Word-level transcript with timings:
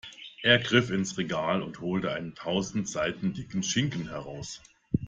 Er 0.41 0.57
griff 0.57 0.89
ins 0.89 1.15
Regal 1.19 1.61
und 1.61 1.79
holte 1.79 2.11
einen 2.11 2.33
tausend 2.33 2.89
Seiten 2.89 3.33
dicken 3.33 3.61
Schinken 3.61 4.07
heraus. 4.07 4.59